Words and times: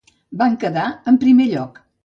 Van 0.41 0.55
quedar 0.63 0.87
en 1.13 1.21
primer 1.27 1.49
lloc. 1.55 1.83